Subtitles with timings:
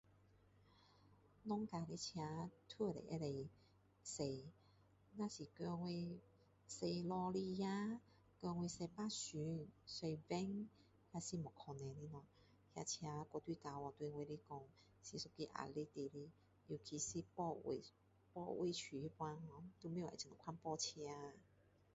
[1.47, 3.45] 小架的车给我都可以